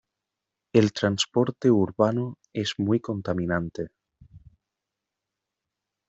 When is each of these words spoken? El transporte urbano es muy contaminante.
El 0.73 0.93
transporte 0.93 1.69
urbano 1.69 2.39
es 2.53 2.73
muy 2.79 2.99
contaminante. 2.99 3.89